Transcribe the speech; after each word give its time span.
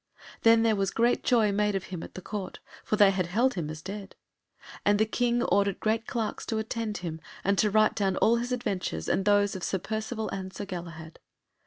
Then 0.41 0.63
was 0.77 0.89
there 0.89 0.95
great 0.95 1.23
joy 1.23 1.51
made 1.51 1.75
of 1.75 1.83
him 1.93 2.01
in 2.01 2.09
the 2.15 2.23
Court, 2.23 2.57
for 2.83 2.95
they 2.95 3.11
had 3.11 3.27
held 3.27 3.53
him 3.53 3.69
as 3.69 3.83
dead; 3.83 4.15
and 4.83 4.97
the 4.97 5.05
King 5.05 5.43
ordered 5.43 5.79
great 5.79 6.07
clerks 6.07 6.43
to 6.47 6.57
attend 6.57 6.97
him, 7.05 7.21
and 7.43 7.55
to 7.59 7.69
write 7.69 7.93
down 7.97 8.17
all 8.17 8.37
his 8.37 8.51
adventures 8.51 9.07
and 9.07 9.25
those 9.25 9.55
of 9.55 9.61
Sir 9.61 9.77
Percivale 9.77 10.29
and 10.29 10.51
Sir 10.51 10.65
Galahad. 10.65 11.19